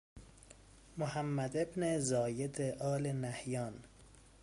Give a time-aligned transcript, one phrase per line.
[0.97, 3.73] محمد بن زاید آل نهیان